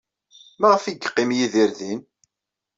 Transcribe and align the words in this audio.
Maɣef 0.59 0.83
ay 0.85 0.93
yeqqim 0.95 1.29
Yidir 1.37 1.71
din? 1.79 2.01